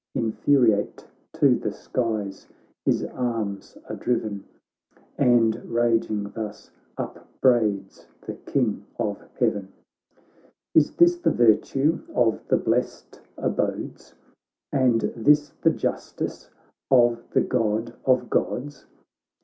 Infuriate 0.15 1.05
to 1.33 1.53
the 1.59 1.71
skies 1.71 2.47
his 2.85 3.03
arms 3.03 3.77
are 3.87 3.95
driven, 3.95 4.45
And 5.15 5.55
raging 5.71 6.23
thus 6.33 6.71
upbraids 6.97 8.07
the 8.25 8.33
King 8.33 8.83
of 8.97 9.21
Heaven:' 9.39 9.71
Is 10.73 10.93
this 10.93 11.17
the 11.17 11.29
virtue 11.29 11.99
of 12.15 12.41
the 12.47 12.57
blest 12.57 13.21
abodes, 13.37 14.15
And 14.71 15.01
this 15.15 15.49
the 15.61 15.69
justice 15.69 16.49
of 16.89 17.21
the 17.29 17.41
God 17.41 17.93
of 18.03 18.27
Gods 18.27 18.87